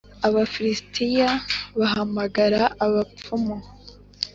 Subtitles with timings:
[0.27, 1.29] Abafilisitiya
[1.79, 3.55] bahamagara abapfumu